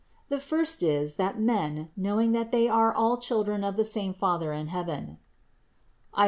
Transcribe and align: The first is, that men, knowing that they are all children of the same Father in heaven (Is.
The 0.29 0.39
first 0.39 0.81
is, 0.81 1.13
that 1.21 1.39
men, 1.39 1.91
knowing 1.95 2.31
that 2.31 2.51
they 2.51 2.67
are 2.67 2.91
all 2.91 3.17
children 3.17 3.63
of 3.63 3.75
the 3.75 3.85
same 3.85 4.15
Father 4.15 4.51
in 4.51 4.69
heaven 4.69 5.19
(Is. 6.15 6.19